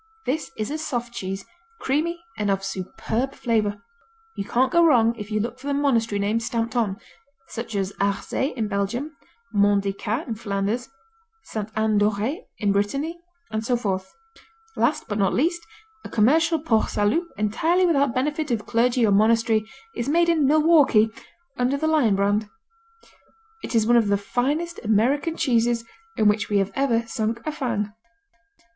This 0.25 0.49
is 0.57 0.71
a 0.71 0.79
soft 0.79 1.13
cheese, 1.13 1.45
creamy 1.79 2.25
and 2.35 2.49
of 2.49 2.63
superb 2.63 3.35
flavor. 3.35 3.83
You 4.35 4.43
can't 4.45 4.71
go 4.71 4.83
wrong 4.83 5.13
if 5.15 5.29
you 5.29 5.39
look 5.39 5.59
for 5.59 5.67
the 5.67 5.75
monastery 5.75 6.17
name 6.17 6.39
stamped 6.39 6.75
on, 6.75 6.97
such 7.49 7.75
as 7.75 7.93
Harzé 8.01 8.51
in 8.55 8.67
Belgium, 8.67 9.15
Mont 9.53 9.83
des 9.83 9.93
Cats 9.93 10.27
in 10.27 10.33
Flanders, 10.33 10.89
Sainte 11.43 11.69
Anne 11.75 11.99
d'Auray 11.99 12.39
in 12.57 12.71
Brittany, 12.71 13.19
and 13.51 13.63
so 13.63 13.77
forth. 13.77 14.11
Last 14.75 15.07
but 15.07 15.19
not 15.19 15.35
least, 15.35 15.61
a 16.03 16.09
commercial 16.09 16.57
Port 16.57 16.89
Salut 16.89 17.27
entirely 17.37 17.85
without 17.85 18.15
benefit 18.15 18.49
of 18.49 18.65
clergy 18.65 19.05
or 19.05 19.11
monastery 19.11 19.63
is 19.95 20.09
made 20.09 20.29
in 20.29 20.47
Milwaukee 20.47 21.11
under 21.59 21.77
the 21.77 21.85
Lion 21.85 22.15
Brand. 22.15 22.49
It 23.63 23.75
is 23.75 23.85
one 23.85 23.97
of 23.97 24.07
the 24.07 24.17
finest 24.17 24.79
American 24.83 25.37
cheeses 25.37 25.85
in 26.17 26.27
which 26.27 26.49
we 26.49 26.57
have 26.57 26.71
ever 26.73 27.05
sunk 27.05 27.39
a 27.45 27.51
fang. 27.51 27.93